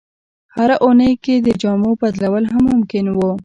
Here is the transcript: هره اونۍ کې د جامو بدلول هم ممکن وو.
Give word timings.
هره 0.55 0.75
اونۍ 0.85 1.13
کې 1.23 1.35
د 1.39 1.47
جامو 1.61 1.91
بدلول 2.01 2.43
هم 2.51 2.63
ممکن 2.73 3.05
وو. 3.15 3.31